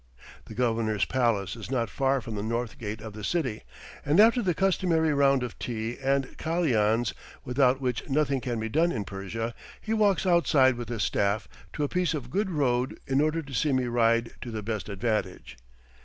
The 0.45 0.55
Governor's 0.55 1.05
palace 1.05 1.55
is 1.55 1.69
not 1.69 1.87
far 1.87 2.21
from 2.21 2.33
the 2.33 2.41
north 2.41 2.79
gate 2.79 3.01
of 3.01 3.13
the 3.13 3.23
city, 3.23 3.61
and 4.03 4.19
after 4.19 4.41
the 4.41 4.55
customary 4.55 5.13
round 5.13 5.43
of 5.43 5.59
tea 5.59 5.95
and 6.01 6.35
kalians, 6.39 7.13
without 7.45 7.79
which 7.79 8.09
nothing 8.09 8.41
can 8.41 8.59
be 8.59 8.67
done 8.67 8.91
in 8.91 9.05
Persia, 9.05 9.53
he 9.79 9.93
walks 9.93 10.25
outside 10.25 10.73
with 10.73 10.89
his 10.89 11.03
staff 11.03 11.47
to 11.73 11.83
a 11.83 11.87
piece 11.87 12.15
of 12.15 12.31
good 12.31 12.49
road 12.49 12.99
in 13.05 13.21
order 13.21 13.43
to 13.43 13.53
see 13.53 13.73
me 13.73 13.83
ride 13.85 14.31
to 14.41 14.49
the 14.49 14.63
best 14.63 14.89
advantage. 14.89 15.55